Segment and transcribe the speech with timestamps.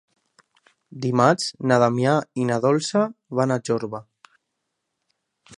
[1.03, 2.15] Dimarts na Damià
[2.45, 3.05] i na Dolça
[3.41, 4.05] van a Jorba.